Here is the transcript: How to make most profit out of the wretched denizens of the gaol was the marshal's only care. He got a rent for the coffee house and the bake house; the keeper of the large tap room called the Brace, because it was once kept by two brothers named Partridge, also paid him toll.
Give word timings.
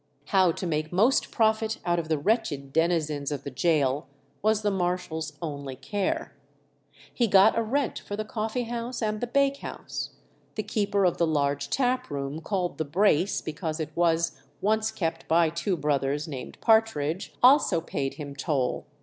How 0.29 0.51
to 0.53 0.65
make 0.65 0.91
most 0.91 1.29
profit 1.29 1.77
out 1.85 1.99
of 1.99 2.09
the 2.09 2.17
wretched 2.17 2.73
denizens 2.73 3.31
of 3.31 3.43
the 3.43 3.51
gaol 3.51 4.07
was 4.41 4.63
the 4.63 4.71
marshal's 4.71 5.33
only 5.43 5.75
care. 5.75 6.35
He 7.13 7.27
got 7.27 7.55
a 7.55 7.61
rent 7.61 7.99
for 7.99 8.15
the 8.15 8.25
coffee 8.25 8.63
house 8.63 9.03
and 9.03 9.21
the 9.21 9.27
bake 9.27 9.57
house; 9.57 10.15
the 10.55 10.63
keeper 10.63 11.05
of 11.05 11.17
the 11.19 11.27
large 11.27 11.69
tap 11.69 12.09
room 12.09 12.39
called 12.41 12.79
the 12.79 12.83
Brace, 12.83 13.41
because 13.41 13.79
it 13.79 13.91
was 13.93 14.41
once 14.59 14.89
kept 14.91 15.27
by 15.27 15.51
two 15.51 15.77
brothers 15.77 16.27
named 16.27 16.57
Partridge, 16.61 17.35
also 17.43 17.79
paid 17.79 18.15
him 18.15 18.35
toll. 18.35 18.87